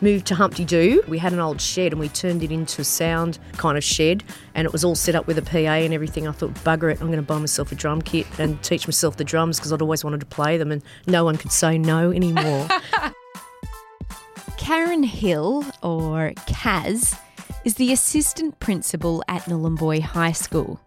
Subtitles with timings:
[0.00, 1.02] Moved to Humpty Doo.
[1.08, 4.24] We had an old shed and we turned it into a sound kind of shed
[4.54, 6.28] and it was all set up with a PA and everything.
[6.28, 9.16] I thought, bugger it, I'm going to buy myself a drum kit and teach myself
[9.16, 12.10] the drums because I'd always wanted to play them and no one could say no
[12.12, 12.68] anymore.
[14.56, 17.18] Karen Hill, or Kaz,
[17.64, 20.78] is the assistant principal at Nhulunbuy High School.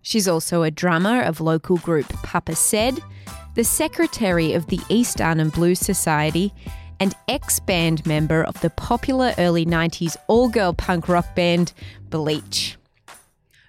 [0.00, 2.98] She's also a drummer of local group Papa Said,
[3.54, 6.54] the secretary of the East Arnhem Blues Society,
[7.00, 11.72] and ex band member of the popular early 90s all girl punk rock band
[12.10, 12.76] Bleach.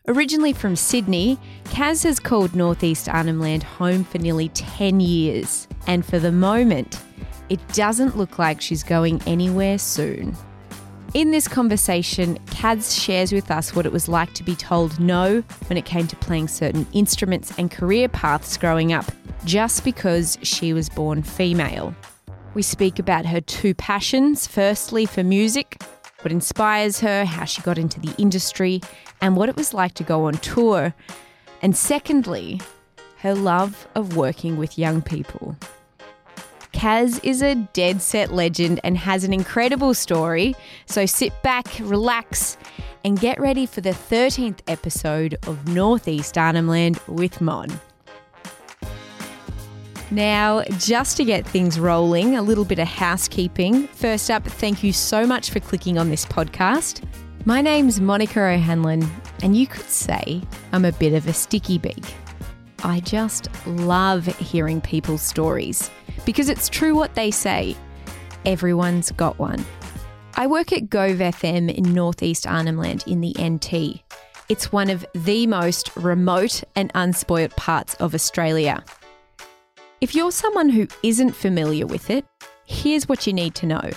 [0.08, 6.04] Originally from Sydney, Kaz has called Northeast Arnhem Land home for nearly 10 years, and
[6.04, 7.00] for the moment,
[7.50, 10.36] it doesn't look like she's going anywhere soon.
[11.14, 15.42] In this conversation, Kaz shares with us what it was like to be told no
[15.68, 19.06] when it came to playing certain instruments and career paths growing up,
[19.46, 21.94] just because she was born female.
[22.54, 25.82] We speak about her two passions firstly, for music,
[26.22, 28.82] what inspires her, how she got into the industry,
[29.22, 30.94] and what it was like to go on tour.
[31.62, 32.60] And secondly,
[33.20, 35.56] her love of working with young people.
[36.74, 42.58] Kaz is a dead set legend and has an incredible story, so sit back, relax,
[43.04, 47.70] and get ready for the 13th episode of Northeast Arnhem Land with Mon.
[50.12, 53.86] Now, just to get things rolling, a little bit of housekeeping.
[53.88, 57.04] First up, thank you so much for clicking on this podcast.
[57.46, 59.08] My name's Monica O'Hanlon,
[59.44, 62.04] and you could say I'm a bit of a sticky beak.
[62.84, 65.92] I just love hearing people's stories
[66.26, 67.76] because it's true what they say
[68.46, 69.64] everyone's got one.
[70.36, 74.02] I work at Gove FM in Northeast Arnhem Land in the NT.
[74.48, 78.84] It's one of the most remote and unspoilt parts of Australia.
[80.02, 82.24] If you're someone who isn't familiar with it,
[82.66, 83.90] here's what you need to know.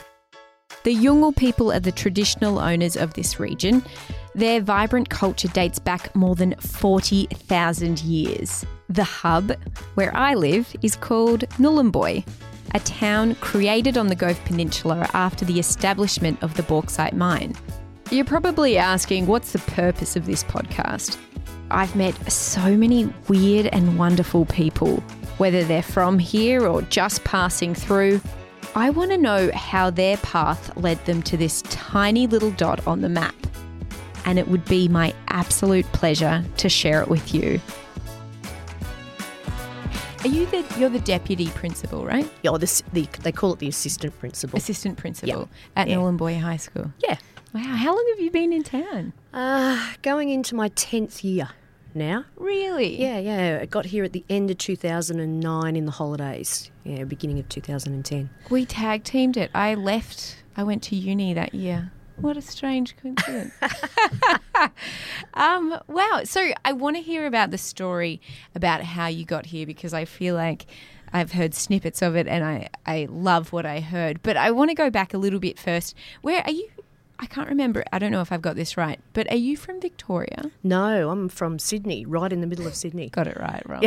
[0.82, 3.84] The Yolngu people are the traditional owners of this region.
[4.34, 8.66] Their vibrant culture dates back more than 40,000 years.
[8.88, 9.52] The hub,
[9.94, 12.26] where I live, is called Nhulunbuy,
[12.74, 17.54] a town created on the Gove Peninsula after the establishment of the bauxite mine.
[18.10, 21.16] You're probably asking, what's the purpose of this podcast?
[21.70, 25.00] I've met so many weird and wonderful people
[25.38, 28.20] whether they're from here or just passing through.
[28.74, 33.00] I want to know how their path led them to this tiny little dot on
[33.02, 33.34] the map.
[34.24, 37.60] And it would be my absolute pleasure to share it with you.
[40.24, 42.30] Are you the you're the deputy principal, right?
[42.42, 44.56] yeah, this, the, they call it the assistant principal.
[44.56, 45.80] Assistant principal Yeah.
[45.82, 45.96] at Yeah.
[45.96, 46.92] Nhulunbuy High School.
[47.02, 47.16] yeah.
[47.52, 49.12] Wow, how long have you been in town?
[49.34, 51.50] Uh, going into my 10th year
[51.94, 52.24] now.
[52.36, 53.00] Really?
[53.00, 53.58] Yeah, yeah.
[53.62, 56.70] I got here at the end of 2009 in the holidays.
[56.84, 58.30] Yeah, beginning of 2010.
[58.50, 59.50] We tag teamed it.
[59.54, 60.42] I left.
[60.56, 61.92] I went to uni that year.
[62.16, 63.54] What a strange coincidence.
[65.34, 66.20] um, wow.
[66.24, 68.20] So I want to hear about the story
[68.54, 70.66] about how you got here because I feel like
[71.12, 74.22] I've heard snippets of it and I, I love what I heard.
[74.22, 75.94] But I want to go back a little bit first.
[76.20, 76.68] Where are you?
[77.18, 77.84] I can't remember.
[77.92, 80.50] I don't know if I've got this right, but are you from Victoria?
[80.64, 83.10] No, I'm from Sydney, right in the middle of Sydney.
[83.10, 83.84] Got it right, wrong.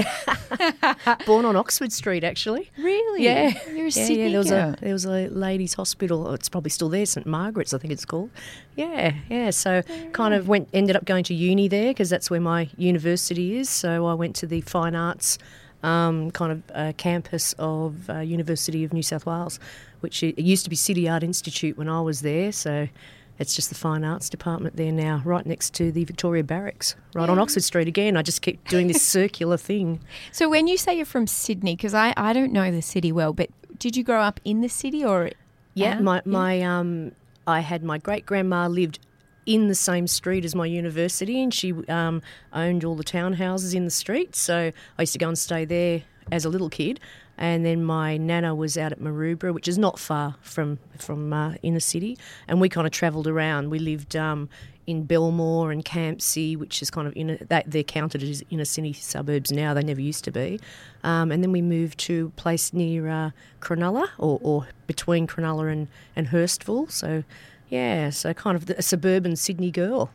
[1.25, 2.72] Born on Oxford Street, actually.
[2.78, 3.24] Really?
[3.24, 4.30] Yeah, You're a yeah, Sydney yeah.
[4.30, 4.69] There was girl.
[4.69, 6.34] a there was a ladies' hospital.
[6.34, 8.30] It's probably still there, St Margaret's, I think it's called.
[8.75, 9.50] Yeah, yeah.
[9.50, 9.81] So
[10.14, 13.69] kind of went ended up going to uni there because that's where my university is.
[13.69, 15.38] So I went to the fine arts.
[15.84, 19.59] Um, kind of uh, campus of uh, University of New South Wales,
[19.99, 22.52] which it, it used to be City Art Institute when I was there.
[22.52, 22.88] So
[23.37, 27.29] it's just the fine arts department there now, right next to the Victoria Barracks, right
[27.29, 28.16] on Oxford Street again.
[28.16, 29.99] I just keep doing this circular thing.
[30.32, 33.34] So when you say you're from Sydney, because I, I don't know the city well,
[33.34, 35.32] but did you grow up in the city or?
[35.73, 37.11] Yeah, my my um,
[37.46, 38.99] I had my great grandma lived
[39.46, 42.22] in the same street as my university, and she um,
[42.53, 44.35] owned all the townhouses in the street.
[44.35, 46.99] So I used to go and stay there as a little kid.
[47.37, 51.55] And then my nana was out at Maroubra, which is not far from from uh,
[51.61, 52.17] inner city,
[52.47, 53.70] and we kind of travelled around.
[53.70, 54.47] We lived um,
[54.87, 58.93] in Belmore and Campsie, which is kind of in that they're counted as inner city
[58.93, 59.73] suburbs now.
[59.73, 60.59] They never used to be.
[61.03, 65.72] Um, and then we moved to a place near uh, Cronulla, or, or between Cronulla
[65.72, 66.91] and, and Hurstville.
[66.91, 67.23] So,
[67.70, 70.11] yeah, so kind of a suburban Sydney girl.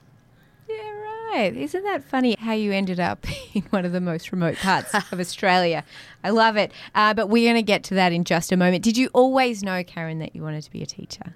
[1.33, 1.57] Right.
[1.57, 3.25] Isn't that funny how you ended up
[3.55, 5.85] in one of the most remote parts of Australia?
[6.25, 6.73] I love it.
[6.95, 8.83] Uh, but we're going to get to that in just a moment.
[8.83, 11.35] Did you always know, Karen, that you wanted to be a teacher?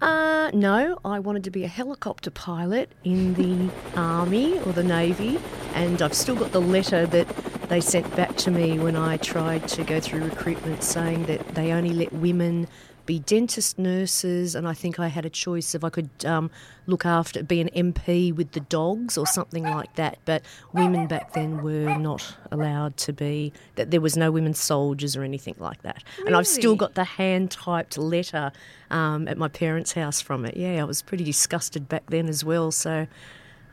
[0.00, 5.38] Uh, no, I wanted to be a helicopter pilot in the Army or the Navy,
[5.74, 7.28] and I've still got the letter that
[7.68, 11.72] they sent back to me when I tried to go through recruitment saying that they
[11.72, 12.66] only let women
[13.10, 16.48] be dentist nurses, and I think I had a choice if I could um,
[16.86, 20.18] look after, be an MP with the dogs or something like that.
[20.24, 25.16] But women back then were not allowed to be, that there was no women soldiers
[25.16, 26.04] or anything like that.
[26.24, 28.52] And I've still got the hand typed letter
[28.92, 30.56] um, at my parents' house from it.
[30.56, 32.70] Yeah, I was pretty disgusted back then as well.
[32.70, 33.08] So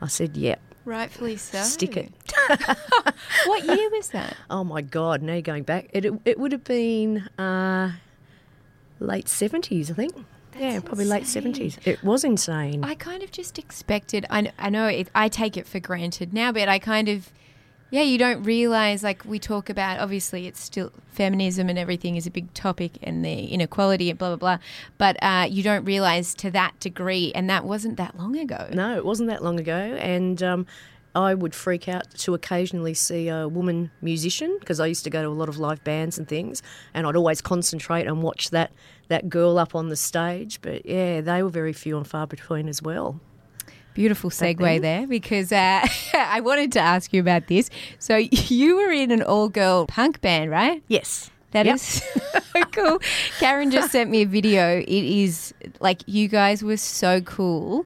[0.02, 1.62] I said, yep, Rightfully so.
[1.62, 2.12] stick it.
[3.46, 4.36] What year was that?
[4.50, 7.92] Oh my God, now going back, it, it would have been uh,
[9.00, 10.26] late 70s, I think.
[10.58, 11.78] yeah, probably late 70s.
[11.86, 12.84] It was insane.
[12.84, 14.26] I kind of just expected.
[14.30, 17.32] I, I know it, I take it for granted now, but I kind of,
[17.92, 20.00] yeah, you don't realize like we talk about.
[20.00, 24.30] Obviously, it's still feminism and everything is a big topic, and the inequality and blah
[24.30, 24.58] blah blah.
[24.98, 28.68] But uh, you don't realize to that degree, and that wasn't that long ago.
[28.74, 30.66] No, it wasn't that long ago, and um,
[31.16, 35.24] I would freak out to occasionally see a woman musician because I used to go
[35.24, 36.62] to a lot of live bands and things,
[36.94, 38.72] and I'd always concentrate and watch that
[39.08, 40.62] that girl up on the stage.
[40.62, 43.20] But yeah, they were very few and far between as well.
[43.94, 45.82] Beautiful segue there because uh,
[46.14, 47.72] I wanted to ask you about this.
[47.98, 50.84] So you were in an all-girl punk band, right?
[50.88, 51.32] Yes.
[51.52, 51.76] That Yep.
[51.76, 51.82] is
[52.54, 53.00] so cool.
[53.40, 54.80] Karen just sent me a video.
[54.82, 57.86] It is like you guys were so cool.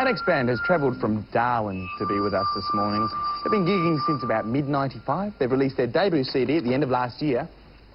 [0.00, 3.06] Annex Band has travelled from Darwin to be with us this morning.
[3.44, 5.34] They've been gigging since about mid-95.
[5.38, 7.46] They've released their debut CD at the end of last year,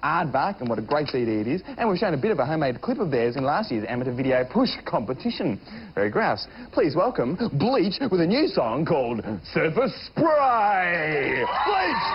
[0.04, 1.62] Aardvark, and what a great CD it is.
[1.76, 4.14] And we've shown a bit of a homemade clip of theirs in last year's amateur
[4.14, 5.60] video push competition.
[5.96, 6.46] Very grouse.
[6.70, 11.44] Please welcome Bleach with a new song called Surface Spray.
[11.66, 12.06] Bleach!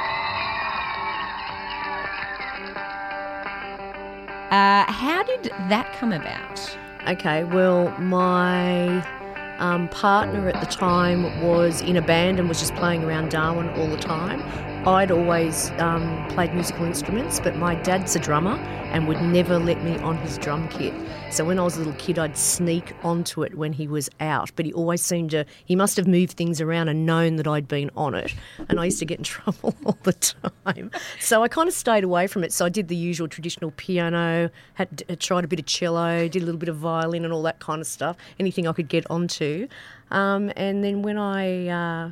[4.52, 6.78] Uh, how did that come about?
[7.10, 9.21] Okay, well, my
[9.62, 13.70] um, partner at the time was in a band and was just playing around Darwin
[13.70, 14.42] all the time.
[14.86, 18.56] I'd always um, played musical instruments, but my dad's a drummer
[18.92, 20.92] and would never let me on his drum kit.
[21.32, 24.52] So when I was a little kid, I'd sneak onto it when he was out,
[24.56, 27.68] but he always seemed to, he must have moved things around and known that I'd
[27.68, 28.34] been on it.
[28.70, 30.90] And I used to get in trouble all the time.
[31.20, 32.52] So I kind of stayed away from it.
[32.52, 36.42] So I did the usual traditional piano, had uh, tried a bit of cello, did
[36.42, 39.10] a little bit of violin and all that kind of stuff, anything I could get
[39.12, 39.68] onto.
[40.10, 42.12] Um, and then when I uh,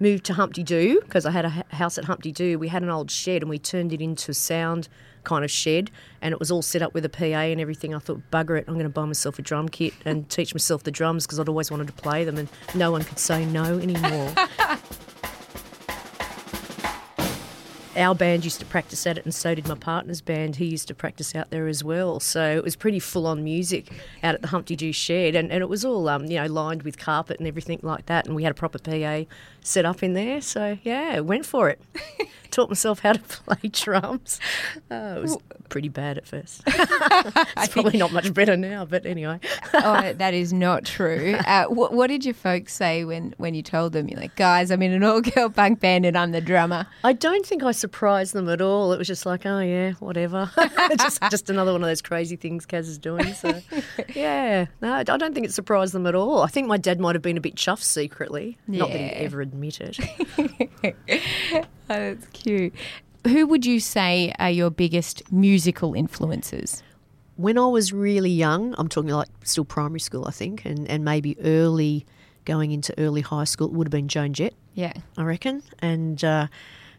[0.00, 2.90] moved to Humpty Doo, because I had a house at Humpty Doo, we had an
[2.90, 4.88] old shed and we turned it into a sound
[5.24, 5.90] kind of shed
[6.22, 7.94] and it was all set up with a PA and everything.
[7.94, 10.84] I thought, bugger it, I'm going to buy myself a drum kit and teach myself
[10.84, 13.78] the drums because I'd always wanted to play them and no one could say no
[13.78, 14.32] anymore.
[17.98, 20.56] our band used to practice at it, and so did my partner's band.
[20.56, 22.20] He used to practice out there as well.
[22.20, 23.90] So it was pretty full on music
[24.22, 26.82] out at the Humpty Doo shed, and, and it was all um, you know lined
[26.82, 28.26] with carpet and everything like that.
[28.26, 29.24] And we had a proper PA
[29.62, 30.40] set up in there.
[30.40, 31.80] So yeah, went for it.
[32.58, 34.40] Taught myself how to play drums.
[34.90, 35.38] Uh, it was
[35.68, 36.64] pretty bad at first.
[36.66, 39.38] it's probably not much better now, but anyway.
[39.74, 41.36] oh, that is not true.
[41.48, 44.08] Uh, what, what did your folks say when, when you told them?
[44.08, 46.86] You're like, guys, I'm in an all girl punk band and I'm the drummer.
[47.04, 48.92] I don't think I surprised them at all.
[48.92, 50.50] It was just like, oh yeah, whatever.
[50.98, 53.32] just just another one of those crazy things Kaz is doing.
[53.34, 53.62] So
[54.14, 56.42] yeah, no, I don't think it surprised them at all.
[56.42, 58.58] I think my dad might have been a bit chuffed secretly.
[58.66, 59.98] Not that he'd ever admit it.
[61.54, 61.64] Oh,
[62.12, 62.74] that's cute.
[63.26, 66.82] Who would you say are your biggest musical influences?
[67.38, 71.04] when I was really young, I'm talking like still primary school, I think, and, and
[71.04, 72.04] maybe early
[72.44, 74.54] going into early high school, it would have been Joan Jett.
[74.74, 74.92] Yeah.
[75.16, 75.62] I reckon.
[75.78, 76.48] And uh,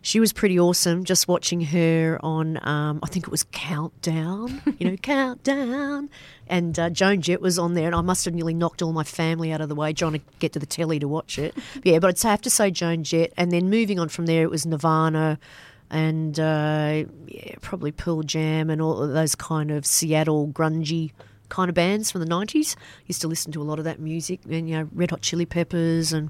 [0.01, 1.03] she was pretty awesome.
[1.03, 6.09] Just watching her on, um, I think it was Countdown, you know, Countdown.
[6.47, 9.03] And uh, Joan Jett was on there, and I must have nearly knocked all my
[9.03, 11.55] family out of the way trying to get to the telly to watch it.
[11.75, 13.33] But yeah, but I'd have to say Joan Jett.
[13.37, 15.39] And then moving on from there, it was Nirvana
[15.91, 21.11] and uh, yeah, probably Pearl Jam and all of those kind of Seattle grungy
[21.49, 22.75] kind of bands from the 90s.
[23.07, 25.45] Used to listen to a lot of that music and, you know, Red Hot Chili
[25.45, 26.29] Peppers and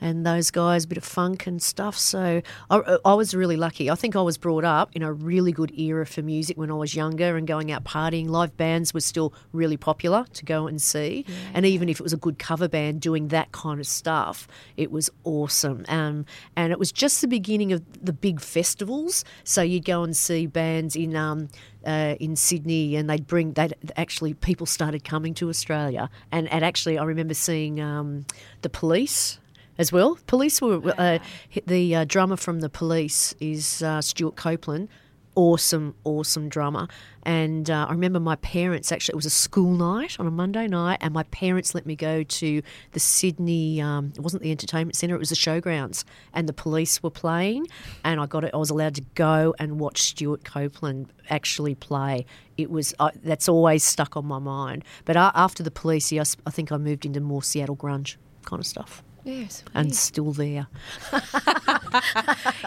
[0.00, 1.96] and those guys, a bit of funk and stuff.
[1.98, 3.90] So I, I was really lucky.
[3.90, 6.74] I think I was brought up in a really good era for music when I
[6.74, 8.28] was younger and going out partying.
[8.28, 11.24] Live bands were still really popular to go and see,
[11.54, 14.90] and even if it was a good cover band doing that kind of stuff, it
[14.90, 15.84] was awesome.
[15.88, 16.26] Um,
[16.56, 19.24] and it was just the beginning of the big festivals.
[19.44, 21.16] So you'd go and see bands in.
[21.16, 21.48] Um,
[21.86, 23.52] uh, in Sydney, and they'd bring.
[23.52, 28.26] They'd actually people started coming to Australia, and, and actually I remember seeing um,
[28.62, 29.38] the police
[29.78, 30.18] as well.
[30.26, 31.18] Police were uh,
[31.66, 34.88] the uh, drummer from the Police is uh, Stewart Copeland.
[35.34, 36.88] Awesome, awesome drummer.
[37.22, 40.66] And uh, I remember my parents actually, it was a school night on a Monday
[40.66, 44.96] night, and my parents let me go to the Sydney, um, it wasn't the entertainment
[44.96, 47.66] centre, it was the showgrounds, and the police were playing.
[48.02, 52.24] And I got it, I was allowed to go and watch Stewart Copeland actually play.
[52.56, 54.84] It was, uh, that's always stuck on my mind.
[55.04, 58.16] But uh, after the police, yes, I think I moved into more Seattle grunge
[58.46, 59.64] kind of stuff Yes.
[59.74, 60.68] and still there.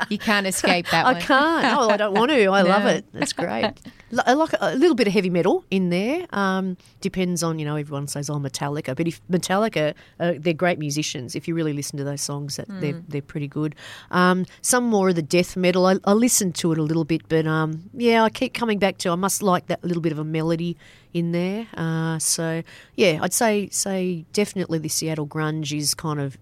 [0.10, 1.22] You can't escape that I one.
[1.22, 1.78] can't.
[1.78, 2.46] Oh, I don't want to.
[2.48, 3.06] I love it.
[3.14, 3.72] It's great.
[4.26, 6.26] I like a little bit of heavy metal in there.
[6.32, 10.80] Um, depends on you know everyone says oh Metallica, but if Metallica, uh, they're great
[10.80, 11.36] musicians.
[11.36, 12.80] If you really listen to those songs, that Hmm.
[12.80, 13.76] they're they're pretty good.
[14.10, 15.86] Um, some more of the death metal.
[15.86, 18.98] I, I listen to it a little bit, but um, yeah, I keep coming back
[19.00, 19.10] to.
[19.12, 20.76] I must like that little bit of a melody
[21.14, 21.68] in there.
[21.76, 22.64] Uh, so
[22.96, 26.38] yeah, I'd say say definitely the Seattle grunge is kind of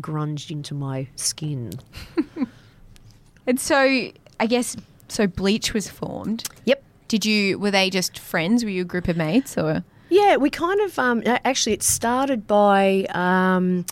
[0.00, 1.72] grunged into my skin.
[3.46, 4.76] And so, I guess,
[5.08, 6.48] so Bleach was formed.
[6.66, 6.84] Yep.
[7.08, 8.62] Did you, were they just friends?
[8.62, 9.82] Were you a group of mates or?
[10.08, 13.86] Yeah, we kind of um, actually it started by um,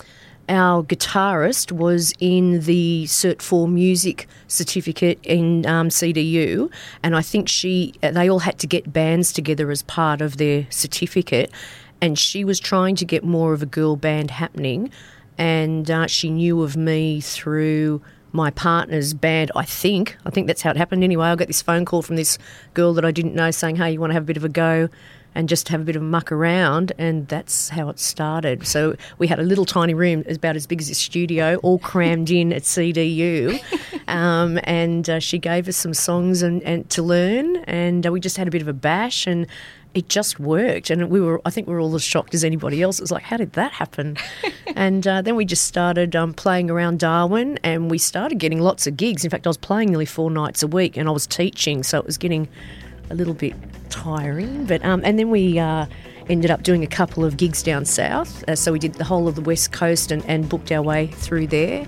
[0.49, 6.71] our guitarist was in the Cert for Music certificate in um, CDU,
[7.03, 10.67] and I think she they all had to get bands together as part of their
[10.71, 11.53] certificate,
[12.00, 14.91] and she was trying to get more of a girl band happening,
[15.38, 18.02] and uh, she knew of me through
[18.33, 20.16] my partner's band, I think.
[20.26, 21.28] I think that's how it happened anyway.
[21.28, 22.38] I got this phone call from this
[22.75, 24.49] girl that I didn't know saying, Hey, you want to have a bit of a
[24.49, 24.88] go
[25.35, 26.92] and just have a bit of a muck around?
[26.99, 28.66] And that's how it started.
[28.66, 32.30] So we had a little tiny room, about as big as this studio, all crammed
[32.30, 33.61] in at CDU.
[34.09, 37.57] Um, and uh, she gave us some songs and, and to learn.
[37.64, 39.26] And uh, we just had a bit of a bash.
[39.26, 39.47] And
[39.95, 41.40] it just worked, and we were.
[41.45, 42.99] I think we were all as shocked as anybody else.
[42.99, 44.16] It was like, how did that happen?
[44.76, 48.87] and uh, then we just started um, playing around Darwin, and we started getting lots
[48.87, 49.25] of gigs.
[49.25, 51.99] In fact, I was playing nearly four nights a week, and I was teaching, so
[51.99, 52.49] it was getting
[53.11, 53.54] a little bit
[53.90, 54.66] tiring.
[54.66, 55.59] But um, and then we.
[55.59, 55.87] Uh,
[56.28, 59.28] Ended up doing a couple of gigs down south, uh, so we did the whole
[59.28, 61.87] of the west coast and, and booked our way through there.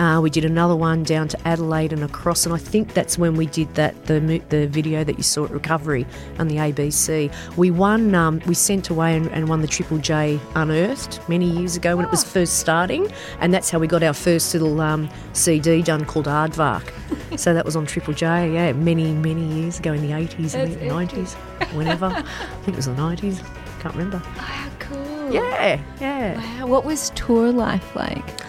[0.00, 3.36] Uh, we did another one down to Adelaide and across, and I think that's when
[3.36, 6.06] we did that the the video that you saw at Recovery
[6.38, 7.30] on the ABC.
[7.58, 11.76] We won, um, we sent away and, and won the Triple J Unearthed many years
[11.76, 15.10] ago when it was first starting, and that's how we got our first little um,
[15.34, 16.90] CD done called Aardvark.
[17.38, 20.72] so that was on Triple J, yeah, many many years ago in the eighties and
[20.72, 21.34] the nineties,
[21.74, 22.06] whenever.
[22.06, 22.22] I
[22.62, 23.42] think it was the nineties.
[23.80, 24.22] Can't remember.
[24.38, 25.30] Ah, cool.
[25.30, 26.60] Yeah, yeah.
[26.60, 26.68] Wow.
[26.68, 28.40] What was tour life like?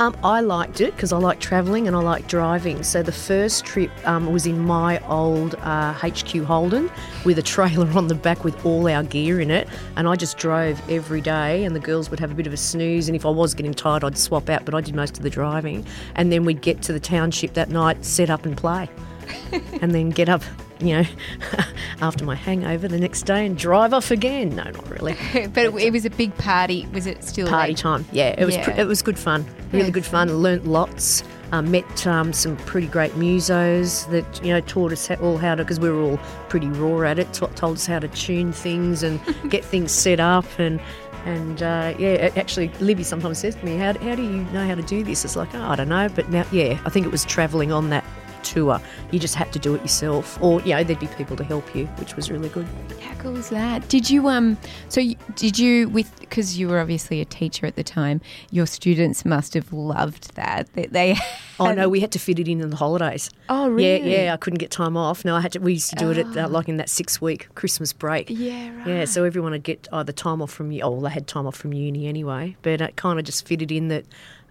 [0.00, 2.84] Um, I liked it because I like travelling and I like driving.
[2.84, 6.88] So the first trip um, was in my old uh, HQ Holden
[7.24, 10.38] with a trailer on the back with all our gear in it, and I just
[10.38, 11.64] drove every day.
[11.64, 13.74] And the girls would have a bit of a snooze, and if I was getting
[13.74, 14.64] tired, I'd swap out.
[14.64, 17.68] But I did most of the driving, and then we'd get to the township that
[17.68, 18.88] night, set up and play,
[19.80, 20.44] and then get up.
[20.80, 21.04] You know,
[22.00, 24.50] after my hangover the next day and drive off again.
[24.56, 25.14] No, not really.
[25.52, 26.86] but it, it was a big party.
[26.92, 28.04] Was it still party like- time.
[28.12, 28.64] Yeah, it was Yeah.
[28.64, 29.44] Pre- it was good fun.
[29.72, 29.90] Really Yeah.
[29.90, 30.32] good fun.
[30.38, 31.24] Learnt lots.
[31.50, 35.64] Um, met um, some pretty great musos that you know taught us all how to
[35.64, 36.18] because we were all
[36.50, 37.32] pretty raw at it.
[37.32, 39.18] T- told us how to tune things and
[39.50, 40.80] get things set up and.
[41.24, 44.74] And uh, yeah, actually, Libby sometimes says to me, how, how do you know how
[44.76, 45.24] to do this?
[45.26, 46.08] It's like, oh, I don't know.
[46.08, 48.04] But now, yeah, I think it was travelling on that
[48.48, 48.80] tour.
[49.10, 50.38] You just had to do it yourself.
[50.42, 52.66] Or, you know, there'd be people to help you, which was really good.
[53.00, 53.88] How cool is that?
[53.88, 54.56] Did you um?
[54.88, 58.20] So you, did you with because you were obviously a teacher at the time?
[58.50, 60.72] Your students must have loved that.
[60.74, 61.16] They, they
[61.60, 63.30] Oh no, we had to fit it in in the holidays.
[63.48, 64.10] Oh, really?
[64.10, 64.22] yeah.
[64.24, 64.34] Yeah.
[64.34, 65.24] I couldn't get time off.
[65.24, 65.58] No, I had to.
[65.58, 68.30] We used to do it at uh, like in that six week Christmas break.
[68.30, 68.86] Yeah, right.
[68.86, 70.82] Yeah, so everyone would get either time off from you.
[70.82, 72.56] Oh, well, they had time off from uni anyway.
[72.62, 74.04] But it kind of just fitted in that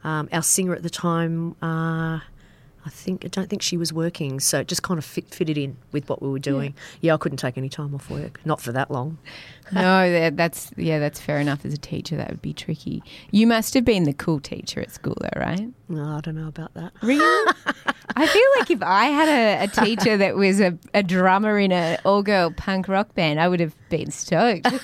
[0.04, 1.56] um, our singer at the time.
[1.62, 2.20] Uh,
[2.88, 5.58] I think I don't think she was working, so it just kind of fit, fitted
[5.58, 6.74] in with what we were doing.
[7.02, 7.16] Yeah.
[7.16, 9.18] I couldn't take any time off work, not for that long.
[9.74, 11.66] no, that's yeah, that's fair enough.
[11.66, 13.04] As a teacher, that would be tricky.
[13.30, 15.70] You must have been the cool teacher at school, though, right?
[15.90, 16.92] No, I don't know about that.
[17.02, 17.54] Really?
[18.16, 21.72] I feel like if I had a, a teacher that was a, a drummer in
[21.72, 24.68] an all girl punk rock band, I would have been stoked.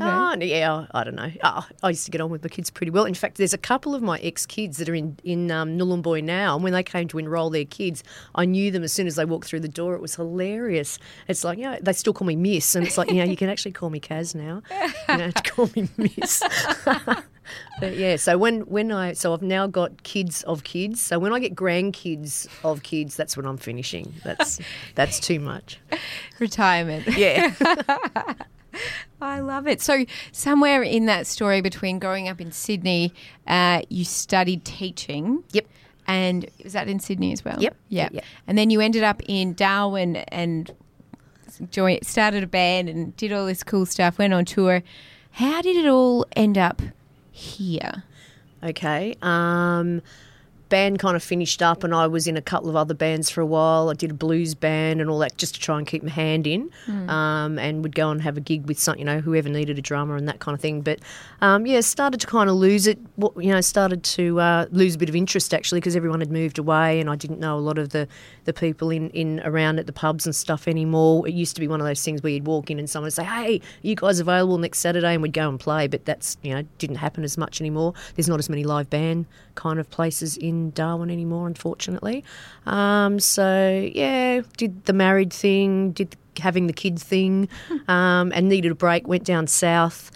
[0.00, 1.30] Oh, yeah, I don't know.
[1.42, 3.04] Oh, I used to get on with my kids pretty well.
[3.04, 6.22] In fact, there's a couple of my ex kids that are in in um, Nhulunbuy
[6.22, 8.04] now, and when they came to enrol their kids,
[8.36, 9.94] I knew them as soon as they walked through the door.
[9.94, 10.98] It was hilarious.
[11.26, 13.36] It's like, you know, they still call me Miss, and it's like, you know, you
[13.36, 14.62] can actually call me Kaz now.
[15.08, 16.42] You to call me Miss.
[17.80, 21.00] But yeah, so when when I so I've now got kids of kids.
[21.00, 24.14] So when I get grandkids of kids, that's when I'm finishing.
[24.24, 24.60] That's
[24.94, 25.80] that's too much.
[26.38, 27.06] Retirement.
[27.16, 27.54] Yeah.
[29.20, 29.80] I love it.
[29.80, 33.12] So, somewhere in that story between growing up in Sydney,
[33.46, 35.42] uh, you studied teaching.
[35.52, 35.66] Yep.
[36.06, 37.60] And was that in Sydney as well?
[37.60, 37.76] Yep.
[37.88, 38.08] Yeah.
[38.12, 38.24] Yep.
[38.46, 40.70] And then you ended up in Darwin and
[41.70, 44.82] joined, started a band and did all this cool stuff, went on tour.
[45.32, 46.80] How did it all end up
[47.38, 48.02] here?
[48.62, 49.14] Okay.
[49.22, 50.02] Um,
[50.68, 53.40] band kind of finished up, and I was in a couple of other bands for
[53.40, 53.88] a while.
[53.90, 56.46] I did a blues band and all that just to try and keep my hand
[56.46, 56.70] in,
[57.08, 59.82] um, and would go and have a gig with some, you know, whoever needed a
[59.82, 60.82] drummer and that kind of thing.
[60.82, 61.00] But
[61.40, 62.98] um, yeah, started to kind of lose it.
[63.18, 66.58] You know, started to uh, lose a bit of interest actually because everyone had moved
[66.58, 68.08] away, and I didn't know a lot of the
[68.44, 71.26] the people in in around at the pubs and stuff anymore.
[71.26, 73.14] It used to be one of those things where you'd walk in and someone would
[73.14, 75.86] say, "Hey, you guys available next Saturday?" and we'd go and play.
[75.86, 77.94] But that's you know didn't happen as much anymore.
[78.14, 82.24] There's not as many live band kind of places in Darwin anymore, unfortunately.
[82.66, 87.48] Um, so yeah, did the married thing, did having the kids thing,
[87.88, 89.06] um, and needed a break.
[89.08, 90.10] Went down south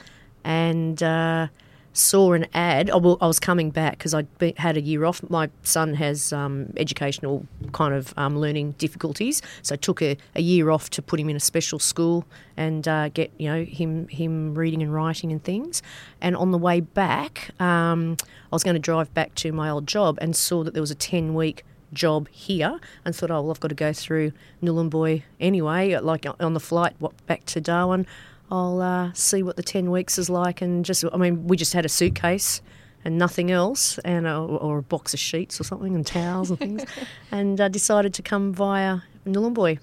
[0.44, 1.02] and.
[1.02, 1.48] Uh,
[1.92, 2.90] saw an ad.
[2.90, 5.28] I, well, I was coming back because be, had a year off.
[5.28, 10.42] My son has um, educational kind of um, learning difficulties, so I took a, a
[10.42, 12.24] year off to put him in a special school
[12.56, 15.82] and uh, get you know him him reading and writing and things.
[16.20, 19.86] And on the way back, um, I was going to drive back to my old
[19.86, 23.50] job and saw that there was a ten week job here and thought, oh well,
[23.50, 24.32] I've got to go through
[24.62, 25.96] Nhulunbuy anyway.
[25.98, 26.94] Like on the flight
[27.26, 28.06] back to Darwin,
[28.52, 30.60] I'll uh, see what the 10 weeks is like.
[30.60, 32.60] And just, I mean, we just had a suitcase
[33.02, 36.58] and nothing else, and a, or a box of sheets or something, and towels and
[36.58, 36.84] things,
[37.32, 39.80] and uh, decided to come via Nhulunbuy.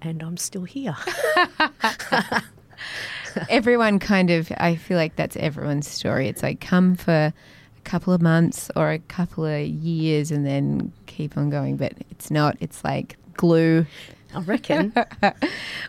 [0.00, 0.96] And I'm still here.
[3.50, 6.28] Everyone kind of, I feel like that's everyone's story.
[6.28, 7.34] It's like come for a
[7.82, 11.76] couple of months or a couple of years and then keep on going.
[11.76, 13.84] But it's not, it's like glue.
[14.34, 14.92] I reckon.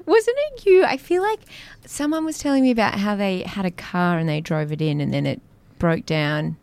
[0.05, 0.83] Wasn't it you?
[0.83, 1.39] I feel like
[1.85, 5.01] someone was telling me about how they had a car and they drove it in
[5.01, 5.41] and then it
[5.79, 6.57] broke down.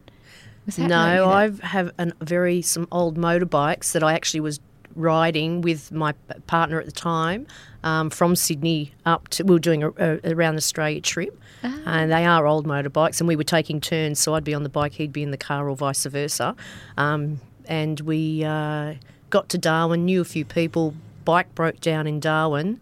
[0.66, 4.60] Was that No, I have an, very some old motorbikes that I actually was
[4.94, 6.12] riding with my
[6.46, 7.46] partner at the time
[7.82, 9.44] um, from Sydney up to.
[9.44, 13.36] We were doing a, a around Australia trip, and they are old motorbikes, and we
[13.36, 14.20] were taking turns.
[14.20, 16.54] So I'd be on the bike, he'd be in the car, or vice versa.
[16.96, 18.94] Um, and we uh,
[19.30, 20.94] got to Darwin, knew a few people.
[21.24, 22.80] Bike broke down in Darwin.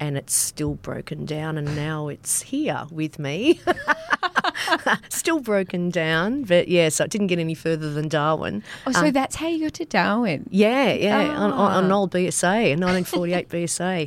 [0.00, 3.60] And it's still broken down, and now it's here with me.
[5.08, 8.62] still broken down, but yeah, so it didn't get any further than Darwin.
[8.86, 10.46] Oh, so that's how you got to Darwin.
[10.50, 11.84] Yeah, yeah, on, on Ah.
[11.84, 14.06] an old BSA, a 1948 BSA,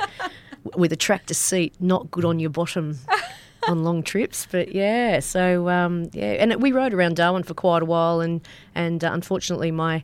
[0.77, 2.97] with a tractor seat, not good on your bottom
[3.67, 4.47] on long trips.
[4.49, 8.21] But yeah, so um, yeah, and it, we rode around Darwin for quite a while,
[8.21, 8.39] and
[8.75, 10.03] and uh, unfortunately, my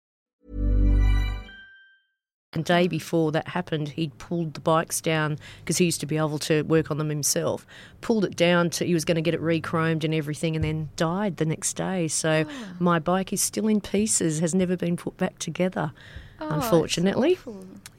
[2.51, 6.17] The day before that happened, he'd pulled the bikes down because he used to be
[6.17, 7.65] able to work on them himself.
[8.01, 10.89] Pulled it down to he was going to get it re-chromed and everything, and then
[10.97, 12.09] died the next day.
[12.09, 12.45] So
[12.77, 15.93] my bike is still in pieces, has never been put back together,
[16.41, 17.39] unfortunately.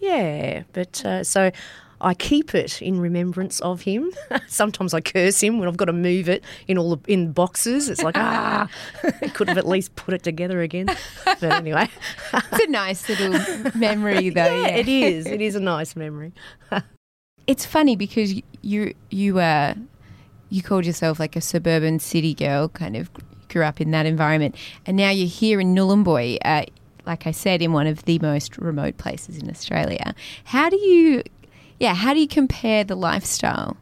[0.01, 1.51] Yeah, but uh, so
[2.03, 4.11] I keep it in remembrance of him.
[4.49, 7.89] Sometimes I curse him when I've got to move it in all the in boxes.
[7.89, 8.69] It's like ah,
[9.35, 10.87] could have at least put it together again.
[11.25, 11.89] But anyway.
[12.53, 13.33] It's a nice little
[13.75, 14.45] memory, though.
[14.45, 14.77] Yeah, yeah.
[14.77, 15.27] it is.
[15.27, 16.33] It is a nice memory.
[17.47, 19.75] It's funny because you you uh
[20.51, 23.11] you called yourself like a suburban city girl, kind of
[23.49, 24.55] grew up in that environment,
[24.87, 26.65] and now you're here in Nhulunbuy, uh,
[27.07, 30.15] like I said, in one of the most remote places in Australia.
[30.45, 31.23] How do you,
[31.83, 33.77] yeah, how do you compare the lifestyle?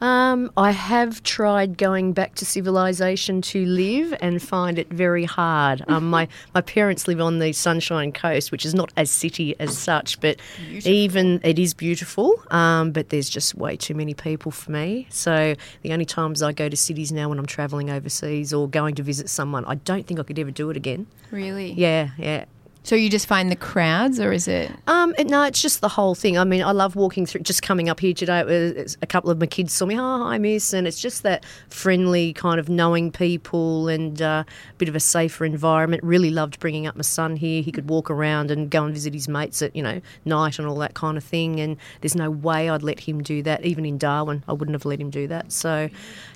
[0.00, 5.84] Um, I have tried going back to civilization to live and find it very hard.
[5.88, 9.76] Um, my my parents live on the Sunshine Coast, which is not as city as
[9.76, 10.40] such, but
[10.86, 12.42] even it is beautiful.
[12.50, 15.06] Um, but there's just way too many people for me.
[15.10, 18.94] So the only times I go to cities now when I'm travelling overseas or going
[18.94, 21.08] to visit someone, I don't think I could ever do it again.
[21.30, 21.72] Really?
[21.72, 22.46] Yeah, yeah.
[22.82, 24.72] So you just find the crowds, or is it?
[24.86, 26.38] Um, it- no, it's just the whole thing.
[26.38, 27.42] I mean, I love walking through.
[27.42, 29.96] Just coming up here today, was, a couple of my kids saw me.
[29.98, 34.74] Oh, hi, miss, and it's just that friendly kind of knowing people and uh, a
[34.78, 36.02] bit of a safer environment.
[36.02, 37.62] Really loved bringing up my son here.
[37.62, 40.66] He could walk around and go and visit his mates at you know night and
[40.66, 41.60] all that kind of thing.
[41.60, 43.64] And there's no way I'd let him do that.
[43.64, 45.52] Even in Darwin, I wouldn't have let him do that.
[45.52, 45.90] So,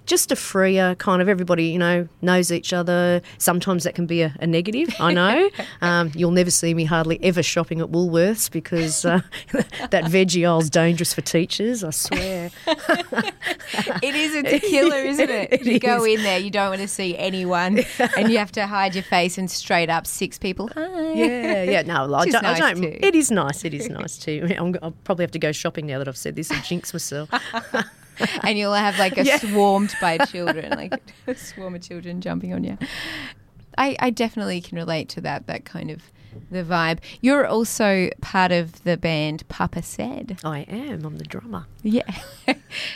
[0.05, 3.23] just a freer kind of everybody you know knows each other.
[3.39, 4.95] Sometimes that can be a, a negative.
[5.01, 5.49] I know.
[5.81, 9.21] um, you'll never see me hardly ever shopping at Woolworths because uh,
[9.91, 11.83] that veggie aisle's dangerous for teachers.
[11.85, 12.51] I swear.
[14.03, 14.35] It is.
[14.35, 15.53] It's a killer, isn't it?
[15.53, 17.81] It you go in there, you don't want to see anyone,
[18.17, 20.69] and you have to hide your face and straight up six people.
[20.75, 21.13] Hi.
[21.13, 21.83] Yeah, yeah.
[21.83, 22.43] No, I is don't.
[22.43, 23.65] nice I don't it is nice.
[23.65, 24.47] It is nice too.
[24.57, 27.31] I'm, I'll probably have to go shopping now that I've said this and jinx myself.
[28.43, 29.39] and you'll have like a Yeah.
[29.39, 32.77] swarmed by children, like a swarm of children jumping on you.
[33.79, 35.47] I, I definitely can relate to that.
[35.47, 36.03] That kind of
[36.51, 36.99] the vibe.
[37.21, 40.39] You're also part of the band Papa Said.
[40.45, 41.05] I am.
[41.05, 41.67] I'm the drummer.
[41.83, 42.03] Yeah,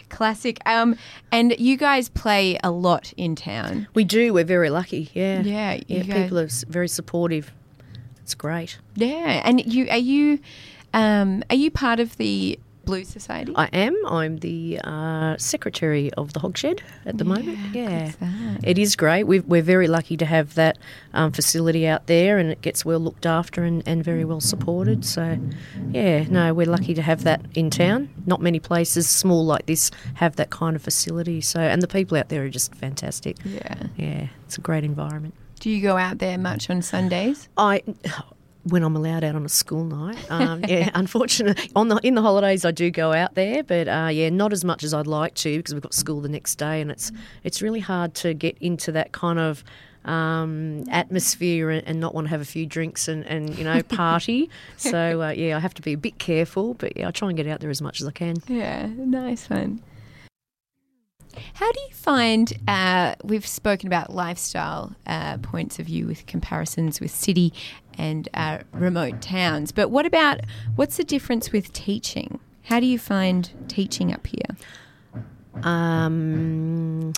[0.08, 0.58] classic.
[0.66, 0.96] Um,
[1.32, 3.88] and you guys play a lot in town.
[3.94, 4.32] We do.
[4.32, 5.10] We're very lucky.
[5.14, 5.40] Yeah.
[5.42, 6.02] Yeah, Yeah.
[6.02, 7.52] guys- People are very supportive.
[8.22, 8.78] It's great.
[8.94, 10.38] Yeah, and you are you,
[10.92, 13.52] um, are you part of the Blues Society?
[13.54, 13.94] I am.
[14.06, 17.58] I'm the uh, secretary of the Hogshed at the moment.
[17.74, 18.12] Yeah,
[18.62, 19.24] it is great.
[19.24, 20.78] We've, we're very lucky to have that
[21.12, 25.04] um, facility out there, and it gets well looked after and, and very well supported.
[25.04, 25.38] So,
[25.92, 28.08] yeah, no, we're lucky to have that in town.
[28.24, 31.42] Not many places small like this have that kind of facility.
[31.42, 33.36] So, and the people out there are just fantastic.
[33.44, 33.86] Yeah.
[33.98, 35.34] Yeah, it's a great environment.
[35.60, 37.50] Do you go out there much on Sundays?
[37.58, 37.82] I
[38.68, 40.18] when I'm allowed out on a school night.
[40.30, 44.08] Um, yeah, unfortunately, on the in the holidays I do go out there, but uh,
[44.12, 46.80] yeah, not as much as I'd like to because we've got school the next day,
[46.80, 47.12] and it's
[47.44, 49.64] it's really hard to get into that kind of.
[50.04, 53.82] Um, atmosphere and, and not want to have a few drinks and, and you know
[53.88, 57.28] party so uh, yeah I have to be a bit careful but yeah I try
[57.28, 59.82] and get out there as much as I can Yeah, nice one.
[61.54, 62.52] How do you find?
[62.66, 67.52] Uh, we've spoken about lifestyle uh, points of view with comparisons with city
[67.98, 70.40] and uh, remote towns, but what about
[70.76, 72.40] what's the difference with teaching?
[72.64, 74.56] How do you find teaching up here?
[75.64, 77.12] Um,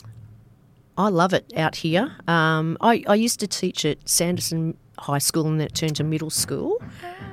[0.97, 2.12] I love it out here.
[2.27, 6.05] Um, I, I used to teach at Sanderson High School and then it turned to
[6.05, 6.83] middle school.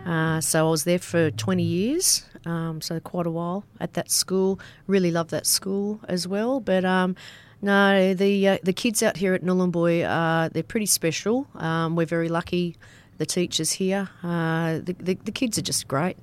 [0.06, 4.10] Uh, so I was there for 20 years, um, so quite a while at that
[4.10, 4.60] school.
[4.88, 6.60] Really love that school as well.
[6.60, 7.16] But um,
[7.62, 11.48] no, the uh, the kids out here at Nhulunbuy, uh, they're pretty special.
[11.56, 12.78] Um, we're very lucky,
[13.18, 14.10] the teachers here.
[14.24, 16.18] Uh, the, the, the kids are just great,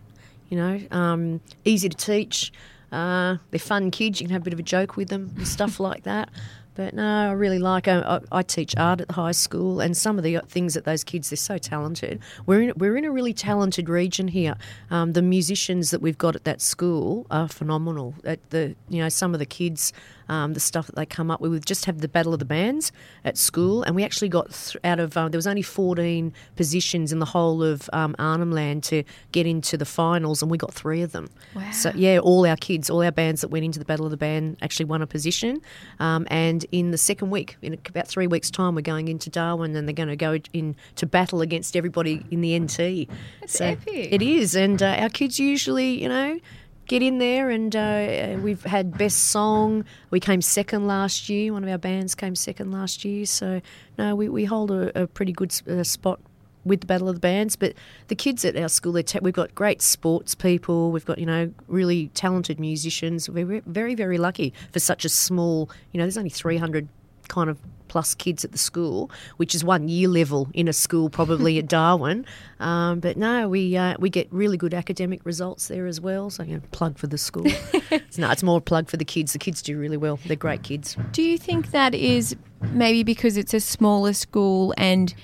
[0.48, 2.52] you know, um, easy to teach.
[2.92, 4.20] Uh, they're fun kids.
[4.20, 6.30] You can have a bit of a joke with them and stuff like that.
[6.76, 7.86] But no, I really like.
[7.86, 11.04] I, I teach art at the high school, and some of the things that those
[11.04, 12.20] kids they're so talented.
[12.46, 14.56] We're in we're in a really talented region here.
[14.90, 18.14] Um, the musicians that we've got at that school are phenomenal.
[18.24, 19.92] At the you know some of the kids,
[20.28, 21.52] um, the stuff that they come up with.
[21.52, 22.92] We just have the battle of the bands
[23.24, 27.12] at school, and we actually got th- out of uh, there was only fourteen positions
[27.12, 30.72] in the whole of um, Arnhem Land to get into the finals, and we got
[30.72, 31.30] three of them.
[31.54, 31.70] Wow.
[31.72, 34.16] So yeah, all our kids, all our bands that went into the Battle of the
[34.16, 35.60] Band actually won a position.
[36.00, 39.74] Um, and in the second week, in about three weeks' time, we're going into Darwin
[39.76, 43.08] and they're going to go in to battle against everybody in the NT.
[43.40, 44.08] That's so epic.
[44.12, 44.54] It is.
[44.54, 46.40] And uh, our kids usually, you know,
[46.86, 49.84] get in there and uh, we've had best song.
[50.10, 51.52] We came second last year.
[51.52, 53.26] One of our bands came second last year.
[53.26, 53.60] So,
[53.98, 56.20] no, we, we hold a, a pretty good uh, spot
[56.64, 57.56] with the Battle of the Bands.
[57.56, 57.74] But
[58.08, 60.90] the kids at our school, ta- we've got great sports people.
[60.92, 63.28] We've got, you know, really talented musicians.
[63.28, 66.88] We're very, very lucky for such a small, you know, there's only 300
[67.28, 67.58] kind of
[67.88, 71.66] plus kids at the school, which is one year level in a school probably at
[71.68, 72.26] Darwin.
[72.58, 76.30] Um, but no, we uh, we get really good academic results there as well.
[76.30, 77.46] So you know, plug for the school.
[77.46, 79.32] it's, no, it's more a plug for the kids.
[79.32, 80.18] The kids do really well.
[80.26, 80.96] They're great kids.
[81.12, 82.34] Do you think that is
[82.72, 85.14] maybe because it's a smaller school and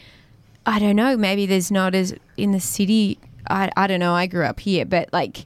[0.66, 3.18] I don't know, maybe there's not as in the city.
[3.48, 5.44] I, I don't know, I grew up here, but like,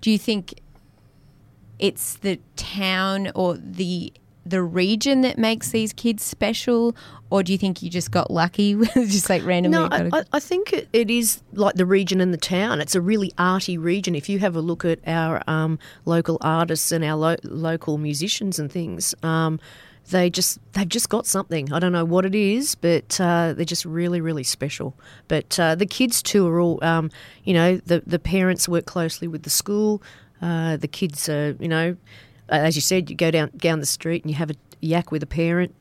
[0.00, 0.60] do you think
[1.78, 4.12] it's the town or the
[4.48, 6.96] the region that makes these kids special,
[7.30, 9.78] or do you think you just got lucky, just like randomly?
[9.78, 12.38] No, got I, a- I- I think it, it is like the region and the
[12.38, 12.80] town.
[12.80, 14.14] It's a really arty region.
[14.14, 18.58] If you have a look at our um, local artists and our lo- local musicians
[18.58, 19.58] and things, um,
[20.10, 21.72] they just they've just got something.
[21.72, 24.94] I don't know what it is, but uh, they're just really really special.
[25.26, 27.10] But uh, the kids too are all, um,
[27.42, 30.00] you know, the the parents work closely with the school.
[30.40, 31.96] Uh, the kids are, you know,
[32.48, 35.22] as you said, you go down down the street and you have a yak with
[35.22, 35.74] a parent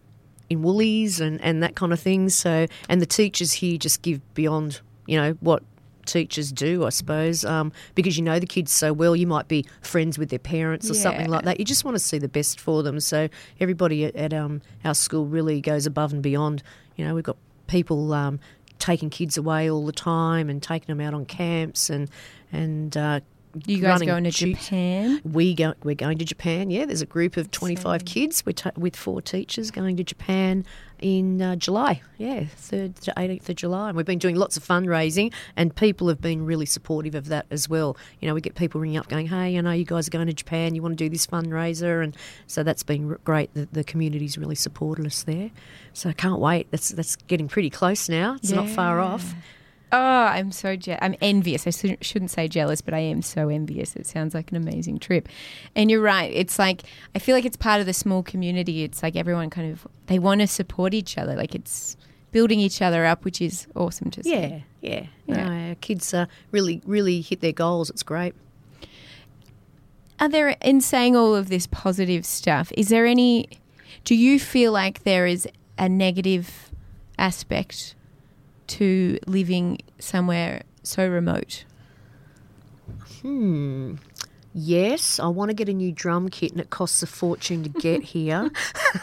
[0.49, 2.29] in Woolies and, and that kind of thing.
[2.29, 5.63] So, and the teachers here just give beyond, you know, what
[6.05, 9.15] teachers do, I suppose, um, because you know the kids so well.
[9.15, 11.59] You might be friends with their parents or something like that.
[11.59, 12.99] You just want to see the best for them.
[12.99, 16.63] So, everybody at, at um, our school really goes above and beyond.
[16.95, 18.39] You know, we've got people um,
[18.79, 22.09] taking kids away all the time and taking them out on camps and
[22.51, 23.19] and uh,
[23.65, 24.65] you guys running going to shoots.
[24.65, 25.21] Japan?
[25.23, 26.69] We go, we're going to Japan.
[26.69, 30.65] Yeah, there's a group of 25 kids we're ta with four teachers going to Japan
[30.99, 32.01] in uh, July.
[32.17, 33.89] Yeah, 3rd to 18th of July.
[33.89, 37.45] And we've been doing lots of fundraising, and people have been really supportive of that
[37.51, 37.97] as well.
[38.19, 40.27] You know, we get people ringing up going, hey, I know you guys are going
[40.27, 42.03] to Japan, you want to do this fundraiser.
[42.03, 42.15] And
[42.47, 43.53] so that's been great.
[43.53, 45.51] The, the community's really supported us there.
[45.93, 46.69] So I can't wait.
[46.71, 48.35] That's, that's getting pretty close now.
[48.35, 49.33] It's not far off.
[49.91, 51.65] Oh, I'm so je- I'm envious.
[51.67, 53.95] I shouldn't- shouldn't say jealous, but I am so envious.
[53.95, 55.29] It sounds like an amazing trip.
[55.75, 56.31] And you're right.
[56.33, 56.83] It's like
[57.15, 58.83] I feel like it's part of the small community.
[58.83, 61.35] It's like everyone kind of they want to support each other.
[61.35, 61.95] Like it's
[62.31, 64.31] building each other up, which is awesome to see.
[64.31, 65.05] Yeah, yeah.
[65.27, 65.47] Yeah.
[65.47, 67.89] No, our kids uh, really, really hit their goals.
[67.89, 68.33] It's great.
[70.19, 72.71] Are there in saying all of this positive stuff?
[72.77, 73.47] Is there any?
[74.03, 76.71] Do you feel like there is a negative
[77.17, 77.95] aspect
[78.67, 81.65] to living somewhere so remote?
[83.21, 83.95] Hmm.
[84.57, 87.69] Yes, I want to get a new drum kit and it costs a fortune to
[87.69, 88.49] get here.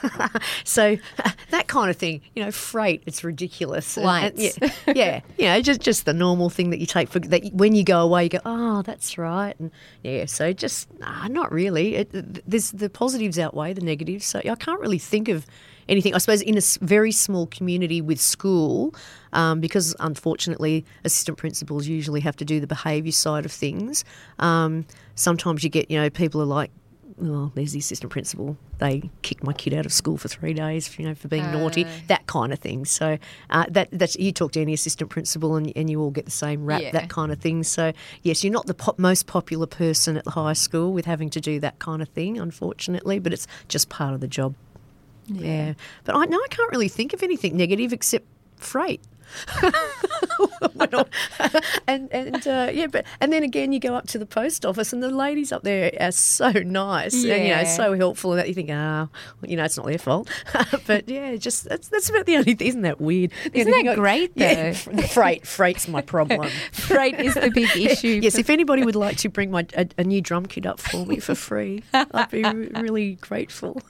[0.65, 0.97] so
[1.51, 3.99] that kind of thing, you know, freight, it's ridiculous.
[3.99, 4.59] And- and Flights.
[4.87, 7.75] yeah, yeah, you know, just just the normal thing that you take for that when
[7.75, 9.71] you go away, you go, oh, that's right, and
[10.03, 10.25] yeah.
[10.25, 11.97] So just nah, not really.
[11.97, 14.25] It, there's the positives outweigh the negatives.
[14.25, 15.45] So I can't really think of
[15.89, 16.15] anything.
[16.15, 18.95] I suppose in a very small community with school,
[19.33, 24.05] um, because unfortunately assistant principals usually have to do the behaviour side of things.
[24.39, 26.71] Um, sometimes you get, you know, people are like,
[27.19, 28.57] well, there's the assistant principal.
[28.79, 31.87] They kicked my kid out of school for three days, you know, for being naughty.
[32.09, 32.85] That kind of thing.
[32.85, 33.19] So
[33.51, 36.31] uh, that that's you talk to any assistant principal and, and you all get the
[36.31, 36.83] same rap.
[36.83, 36.91] Yeah.
[36.91, 37.65] That kind of thing.
[37.65, 37.93] So
[38.23, 41.41] yes, you're not the pop, most popular person at the high school with having to
[41.41, 43.19] do that kind of thing, unfortunately.
[43.19, 44.55] But it's just part of the job.
[45.27, 45.75] Yeah.
[46.05, 49.01] But I know I can't really think of anything negative except freight.
[51.89, 54.93] And and uh, yeah, but and then again, you go up to the post office,
[54.93, 58.49] and the ladies up there are so nice and you know so helpful, and that
[58.49, 59.09] you think, ah,
[59.41, 60.29] well, you know, it's not their fault.
[60.87, 62.55] but yeah, just that's that's about the only.
[62.55, 62.69] Thing.
[62.69, 63.33] Isn't that weird?
[63.53, 64.93] The Isn't that I- great, Yeah, though?
[64.93, 66.49] the freight, freight's my problem.
[66.73, 68.21] Freight is the big issue.
[68.23, 71.05] yes, if anybody would like to bring my a, a new drum kit up for
[71.05, 73.81] me for free, I'd be really grateful.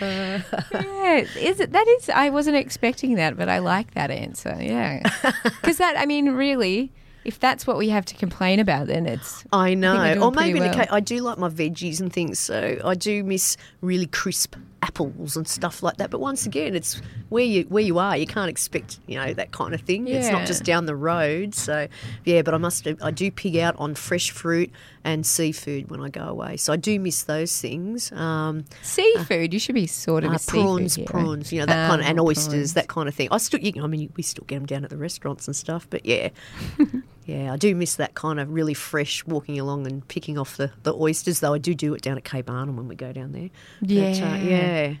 [0.00, 1.72] Yeah, is it?
[1.72, 2.08] That is.
[2.10, 4.56] I wasn't expecting that, but I like that answer.
[4.60, 5.02] Yeah,
[5.44, 5.96] because that.
[5.96, 6.92] I mean, really,
[7.24, 9.44] if that's what we have to complain about, then it's.
[9.52, 9.94] I know.
[9.94, 10.86] we're or maybe pretty in a well.
[10.86, 15.36] ca- I do like my veggies and things, so I do miss really crisp apples
[15.36, 16.10] and stuff like that.
[16.10, 18.16] But once again, it's where you where you are.
[18.16, 20.06] You can't expect you know that kind of thing.
[20.08, 21.54] It's not just down the road.
[21.54, 21.88] So
[22.24, 24.70] yeah, but I must I do pig out on fresh fruit
[25.04, 26.56] and seafood when I go away.
[26.56, 28.10] So I do miss those things.
[28.12, 29.52] Um, Seafood.
[29.52, 32.10] You should be sort of uh, seafood prawns, prawns, you know that kind of, Oh,
[32.10, 32.74] and oysters, prawns.
[32.74, 33.28] that kind of thing.
[33.30, 35.86] I still, you, I mean, we still get them down at the restaurants and stuff,
[35.88, 36.30] but yeah,
[37.26, 40.70] yeah, I do miss that kind of really fresh walking along and picking off the,
[40.84, 41.40] the oysters.
[41.40, 43.50] Though I do do it down at Cape Arnhem when we go down there.
[43.82, 44.36] But, uh, Yeah.
[44.36, 44.94] yeah.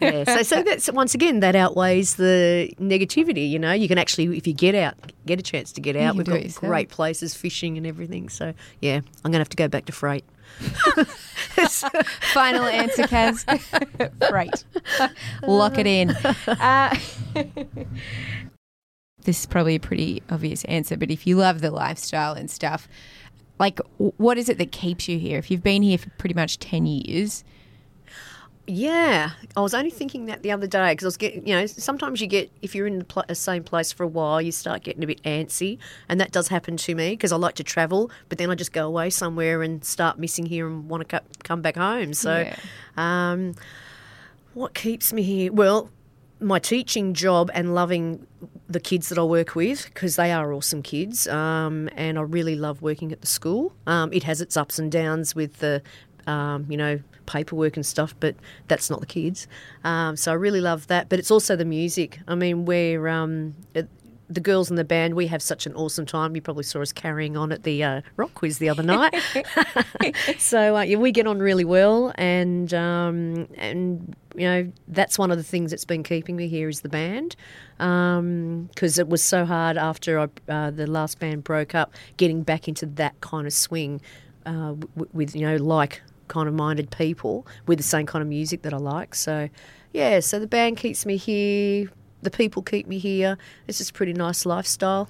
[0.00, 3.48] yeah, so so that's once again that outweighs the negativity.
[3.48, 6.16] You know, you can actually, if you get out, get a chance to get out.
[6.16, 8.28] We've got great places, fishing and everything.
[8.28, 10.24] So yeah, I'm gonna have to go back to freight.
[12.34, 13.44] Final answer, Kaz.
[14.28, 14.64] Freight.
[15.46, 16.10] Lock it in.
[16.10, 16.96] Uh,
[19.24, 22.88] this is probably a pretty obvious answer, but if you love the lifestyle and stuff,
[23.58, 25.38] like what is it that keeps you here?
[25.38, 27.44] If you've been here for pretty much 10 years,
[28.66, 31.66] Yeah, I was only thinking that the other day because I was getting, you know,
[31.66, 34.82] sometimes you get, if you're in the, pl- same place for a while, you start
[34.82, 35.76] getting a bit antsy.
[36.08, 38.72] And that does happen to me because I like to travel, but then I just
[38.72, 42.14] go away somewhere and start missing here and want to co- come back home.
[42.14, 42.56] So, Yeah.
[42.96, 43.54] um,
[44.54, 45.52] what keeps me here?
[45.52, 45.90] Well,
[46.40, 48.26] my teaching job and loving
[48.68, 52.56] the kids that I work with because they are awesome kids, um, and I really
[52.56, 53.74] love working at the school.
[53.86, 55.82] Um, it has its ups and downs with the,
[56.26, 58.34] um, you know, paperwork and stuff, but
[58.68, 59.46] that's not the kids.
[59.82, 61.08] Um, so I really love that.
[61.08, 62.20] But it's also the music.
[62.28, 63.54] I mean, we're um,
[64.34, 66.34] the girls in the band, we have such an awesome time.
[66.34, 69.14] You probably saw us carrying on at the uh, rock quiz the other night.
[70.38, 75.30] so uh, yeah, we get on really well, and um, and you know that's one
[75.30, 77.36] of the things that's been keeping me here is the band,
[77.78, 82.68] because it was so hard after I, uh, the last band broke up, getting back
[82.68, 84.00] into that kind of swing
[84.46, 88.28] uh, w- with you know like kind of minded people with the same kind of
[88.28, 89.14] music that I like.
[89.14, 89.48] So
[89.92, 91.90] yeah, so the band keeps me here
[92.24, 93.38] the people keep me here.
[93.68, 95.08] It's just a pretty nice lifestyle.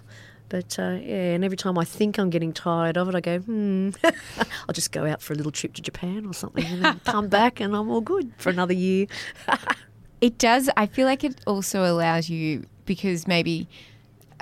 [0.48, 3.38] But uh, yeah, and every time I think I'm getting tired of it, I go,
[3.38, 7.00] hmm, I'll just go out for a little trip to Japan or something and then
[7.04, 9.06] come back and I'm all good for another year.
[10.20, 10.68] it does.
[10.76, 13.68] I feel like it also allows you, because maybe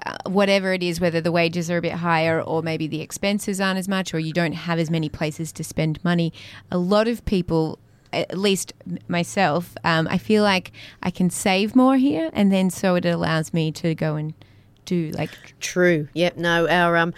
[0.04, 3.60] uh, whatever it is, whether the wages are a bit higher or maybe the expenses
[3.60, 6.32] aren't as much or you don't have as many places to spend money,
[6.70, 7.78] a lot of people
[8.12, 8.72] at least
[9.08, 10.72] myself, um, I feel like
[11.02, 14.34] I can save more here, and then so it allows me to go and
[14.84, 16.08] do like true.
[16.14, 16.36] Yep.
[16.36, 17.14] No, our um.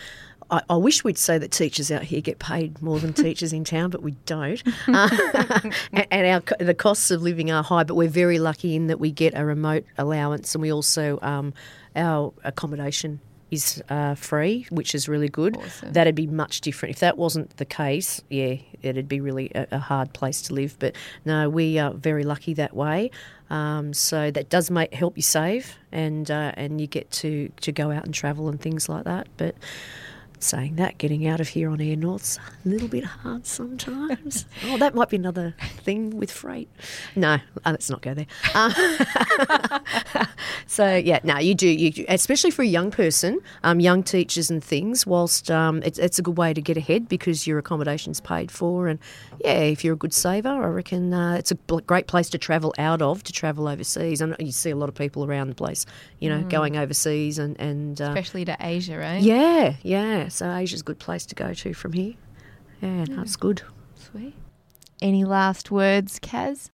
[0.50, 3.64] I, I wish we'd say that teachers out here get paid more than teachers in
[3.64, 4.62] town, but we don't.
[4.86, 5.08] Uh,
[5.92, 9.00] and, and our the costs of living are high, but we're very lucky in that
[9.00, 11.54] we get a remote allowance, and we also um,
[11.96, 13.20] our accommodation
[13.54, 15.56] is uh, free, which is really good.
[15.56, 15.92] Awesome.
[15.92, 16.94] That'd be much different.
[16.94, 20.76] If that wasn't the case, yeah, it'd be really a, a hard place to live.
[20.78, 23.10] But no, we are very lucky that way.
[23.50, 27.72] Um, so that does make help you save, and uh, and you get to to
[27.72, 29.28] go out and travel and things like that.
[29.36, 29.54] But
[30.44, 34.46] saying that, getting out of here on Air North's a little bit hard sometimes.
[34.66, 36.68] oh, that might be another thing with freight.
[37.16, 38.26] No, uh, let's not go there.
[38.54, 39.80] Uh,
[40.66, 41.68] so yeah, no, you do.
[41.68, 45.06] You especially for a young person, um, young teachers and things.
[45.06, 48.88] Whilst um, it's, it's a good way to get ahead because your accommodation's paid for,
[48.88, 48.98] and
[49.40, 52.74] yeah, if you're a good saver, I reckon uh, it's a great place to travel
[52.78, 54.20] out of to travel overseas.
[54.20, 55.86] And you see a lot of people around the place,
[56.20, 56.50] you know, mm.
[56.50, 59.22] going overseas and and uh, especially to Asia, right?
[59.22, 60.28] Yeah, yeah.
[60.34, 62.14] So Asia's a good place to go to from here.
[62.82, 63.04] Yeah, yeah.
[63.08, 63.40] that's mm.
[63.40, 63.62] good.
[63.94, 64.34] Sweet.
[65.00, 66.70] Any last words, Kaz?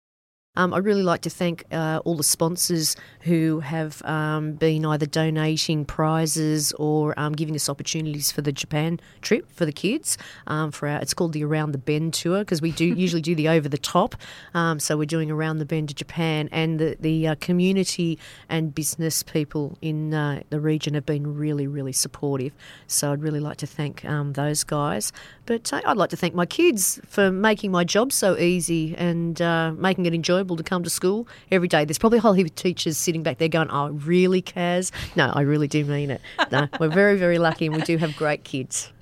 [0.57, 5.07] Um, I'd really like to thank uh, all the sponsors who have um, been either
[5.07, 10.17] donating prizes or um, giving us opportunities for the Japan trip for the kids.
[10.47, 13.35] Um, for our, it's called the Around the Bend tour because we do usually do
[13.35, 14.14] the over the top.
[14.55, 18.73] Um, so we're doing Around the Bend to Japan, and the the uh, community and
[18.73, 22.53] business people in uh, the region have been really really supportive.
[22.87, 25.12] So I'd really like to thank um, those guys.
[25.47, 29.43] But uh, I'd like to thank my kids for making my job so easy and
[29.43, 31.85] uh, making it enjoyable to come to school every day.
[31.85, 35.33] There's probably a whole heap of teachers sitting back there going, "Oh, really, Kaz?" No,
[35.35, 36.20] I really do mean it.
[36.52, 38.92] No, we're very, very lucky, and we do have great kids.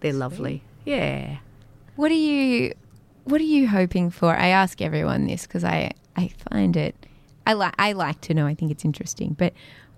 [0.00, 0.62] They're lovely.
[0.84, 1.38] Yeah.
[1.96, 2.74] What are you?
[3.24, 4.36] What are you hoping for?
[4.36, 6.94] I ask everyone this because I I find it.
[7.46, 8.46] I like I like to know.
[8.46, 9.52] I think it's interesting, but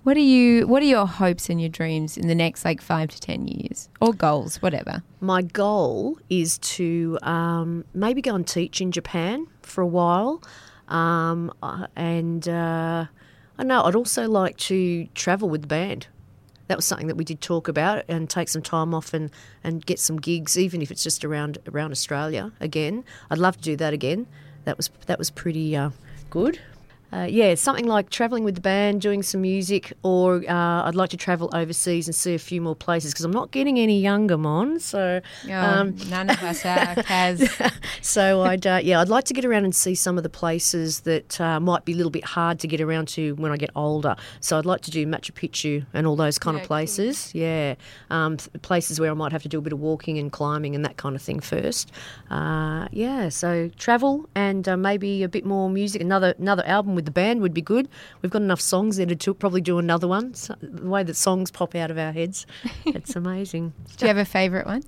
[0.06, 0.68] what are you?
[0.68, 3.88] What are your hopes and your dreams in the next like five to ten years,
[4.00, 5.02] or goals, whatever?
[5.20, 10.42] My goal is to um, maybe go and teach in Japan for a while,
[10.88, 13.06] um, uh, and uh,
[13.58, 16.08] I know I'd also like to travel with the band.
[16.68, 19.30] That was something that we did talk about, and take some time off and,
[19.62, 23.04] and get some gigs, even if it's just around around Australia again.
[23.30, 24.26] I'd love to do that again.
[24.64, 25.90] That was that was pretty uh,
[26.28, 26.60] good
[27.12, 31.10] uh, yeah, something like travelling with the band, doing some music, or uh, I'd like
[31.10, 34.36] to travel overseas and see a few more places because I'm not getting any younger,
[34.36, 34.80] Mon.
[34.80, 37.72] So oh, um, none of us are, Kaz.
[38.02, 41.00] so I'd uh, yeah, I'd like to get around and see some of the places
[41.00, 43.70] that uh, might be a little bit hard to get around to when I get
[43.76, 44.16] older.
[44.40, 47.30] So I'd like to do Machu Picchu and all those kind yeah, of places.
[47.32, 47.42] Cool.
[47.42, 47.74] Yeah,
[48.10, 50.84] um, places where I might have to do a bit of walking and climbing and
[50.84, 51.92] that kind of thing first.
[52.30, 56.02] Uh, yeah, so travel and uh, maybe a bit more music.
[56.02, 57.88] Another another album with the band would be good.
[58.22, 60.34] We've got enough songs there to probably do another one.
[60.34, 62.46] So the way that songs pop out of our heads,
[62.84, 63.72] it's amazing.
[63.96, 64.82] do you have a favourite one?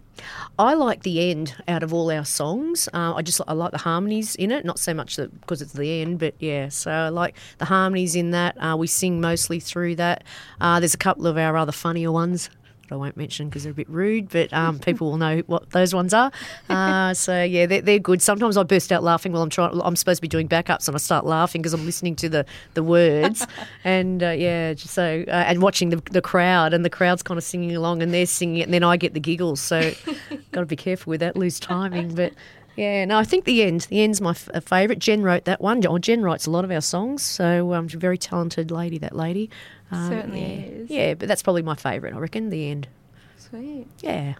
[0.59, 2.88] I like the end out of all our songs.
[2.92, 6.01] Uh, I just I like the harmonies in it, not so much because it's the
[6.03, 6.71] end, but yeah.
[6.71, 8.57] So I like the harmonies in that.
[8.61, 10.25] Uh, we sing mostly through that.
[10.61, 12.51] Uh, there's a couple of our other funnier ones
[12.92, 15.94] I won't mention because they're a bit rude, but um, people will know what those
[15.94, 16.31] ones are.
[16.68, 18.20] Uh, so yeah, they're, they're, good.
[18.20, 19.81] Sometimes I burst out laughing while I'm trying.
[19.83, 22.46] I'm supposed to be doing backups, and I start laughing because I'm listening to the
[22.74, 23.46] the words,
[23.85, 27.44] and uh, yeah, so uh, and watching the the crowd, and the crowd's kind of
[27.44, 29.61] singing along, and they're singing it, and then I get the giggles.
[29.61, 29.92] So
[30.53, 32.33] got to be careful with that, lose timing, but.
[32.77, 33.88] Yeah, no, I think the end.
[33.90, 35.01] The end's my f- favourite.
[35.01, 35.85] Jen wrote that one.
[35.85, 38.98] Or Jen writes a lot of our songs, so um, she's a very talented lady.
[38.98, 39.51] That lady.
[39.90, 40.83] Um, Certainly yeah.
[40.83, 40.90] is.
[40.90, 42.14] Yeah, but that's probably my favourite.
[42.14, 42.88] I reckon the end.
[43.37, 43.87] Sweet.
[44.01, 44.35] Yeah.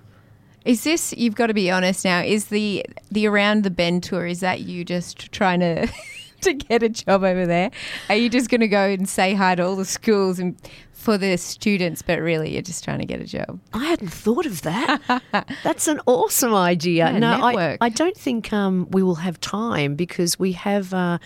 [0.65, 4.27] Is this you've got to be honest now, is the the around the bend tour
[4.27, 5.89] is that you just trying to
[6.43, 7.71] to get a job over there?
[8.09, 10.57] Are you just going to go and say hi to all the schools and
[10.93, 13.61] for the students, but really you're just trying to get a job?
[13.73, 15.23] I hadn't thought of that.
[15.65, 17.13] That's an awesome idea.
[17.13, 17.79] Yeah, no, I.
[17.81, 21.19] I don't think um, we will have time because we have uh,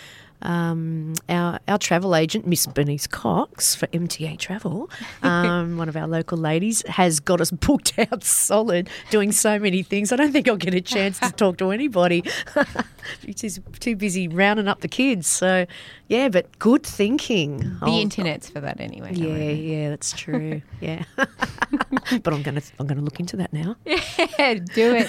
[0.42, 4.90] um, our our travel agent, Miss Bernice Cox for MTA Travel,
[5.22, 9.82] um, one of our local ladies, has got us booked out solid, doing so many
[9.82, 10.12] things.
[10.12, 12.24] I don't think I'll get a chance to talk to anybody.
[13.36, 15.26] She's too busy rounding up the kids.
[15.26, 15.66] So,
[16.08, 17.58] yeah, but good thinking.
[17.58, 19.12] The I'll- internet's for that anyway.
[19.14, 19.52] Yeah, worry.
[19.54, 20.62] yeah, that's true.
[20.80, 23.76] Yeah, but I'm gonna I'm gonna look into that now.
[23.86, 25.06] Yeah, do it.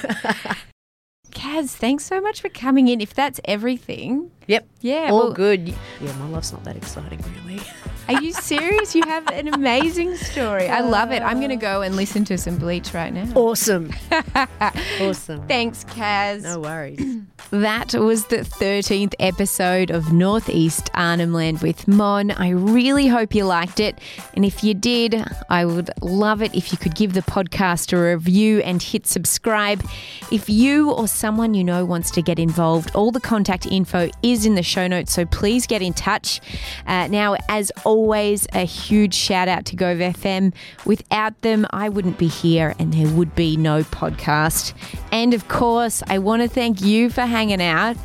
[1.32, 3.02] Kaz, thanks so much for coming in.
[3.02, 4.68] If that's everything, Yep.
[4.82, 5.70] Yeah, All well- good.
[6.02, 7.62] Yeah, my life's not that exciting, really.
[8.10, 8.96] are you serious?
[8.96, 10.68] you have an amazing story.
[10.68, 11.22] I love it.
[11.22, 11.74] I'm going to uh.
[11.74, 13.32] go and listen to some Bleach right now.
[13.36, 13.92] Awesome.
[15.02, 15.48] awesome.
[15.48, 16.44] Thanks, Kaz.
[16.44, 17.00] No worries.
[17.54, 22.32] That was the 13th episode of Northeast Arnhem Land with Mon.
[22.32, 24.00] I really hope you liked it.
[24.34, 28.16] And if you did, I would love it if you could give the podcast a
[28.16, 29.86] review and hit subscribe.
[30.32, 34.46] If you or someone you know wants to get involved, all the contact info is
[34.46, 36.42] in the show notes, so please get in touch.
[36.86, 40.54] Uh, now, as always, a huge shout out to Gove FM.
[40.86, 44.74] Without them, I wouldn't be here and there would be no podcast.
[45.12, 47.96] And of course, I want to thank you for hanging out.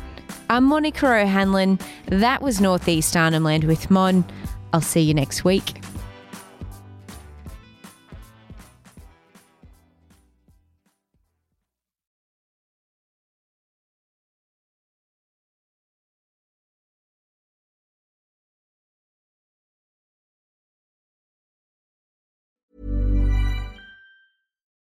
[0.49, 1.79] I'm Monica O'Hanlon.
[2.05, 4.23] That was Northeast Arnhem Land with Mon.
[4.71, 5.88] I'll see you next week.